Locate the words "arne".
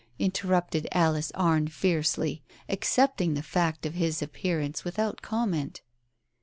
1.35-1.67